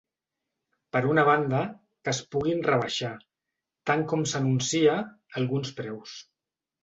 [0.95, 1.59] Per una banda,
[2.07, 3.11] que es puguin rebaixar,
[3.91, 4.95] tant com s’anuncia,
[5.43, 6.17] alguns preus.